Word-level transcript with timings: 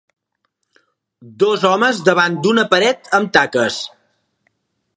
Dos 1.43 1.65
homes 1.69 2.01
davant 2.07 2.37
d'una 2.47 2.65
paret 2.73 3.13
amb 3.19 3.33
taques. 3.39 3.77